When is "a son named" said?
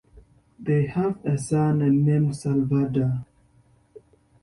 1.23-2.35